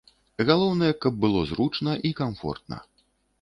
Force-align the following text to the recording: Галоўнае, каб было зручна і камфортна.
Галоўнае, 0.49 0.89
каб 1.03 1.19
было 1.25 1.43
зручна 1.51 1.93
і 2.11 2.13
камфортна. 2.21 2.81